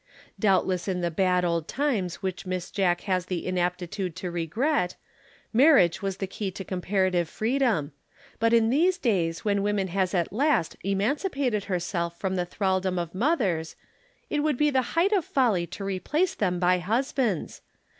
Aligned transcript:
Doubtless 0.39 0.87
in 0.87 1.01
the 1.01 1.11
bad 1.11 1.45
old 1.45 1.67
times 1.67 2.23
which 2.23 2.47
Miss 2.47 2.71
Jack 2.71 3.01
has 3.01 3.27
the 3.27 3.45
inaptitude 3.45 4.15
to 4.15 4.31
regret, 4.31 4.95
marriage 5.53 6.01
was 6.01 6.17
the 6.17 6.25
key 6.25 6.49
to 6.49 6.63
comparative 6.63 7.29
freedom, 7.29 7.91
but 8.39 8.51
in 8.51 8.71
these 8.71 8.97
days 8.97 9.45
when 9.45 9.61
woman 9.61 9.89
has 9.89 10.15
at 10.15 10.33
last 10.33 10.75
emancipated 10.83 11.65
herself 11.65 12.19
from 12.19 12.35
the 12.35 12.47
thraldom 12.47 12.97
of 12.97 13.13
mothers, 13.13 13.75
it 14.27 14.39
would 14.39 14.57
be 14.57 14.71
the 14.71 14.81
height 14.97 15.11
of 15.11 15.23
folly 15.23 15.67
to 15.67 15.83
replace 15.83 16.33
them 16.33 16.57
by 16.59 16.79
husbands. 16.79 17.61